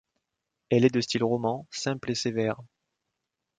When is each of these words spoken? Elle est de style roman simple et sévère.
Elle 0.71 0.83
est 0.85 0.89
de 0.95 0.99
style 0.99 1.23
roman 1.23 1.67
simple 1.69 2.09
et 2.09 2.15
sévère. 2.15 2.59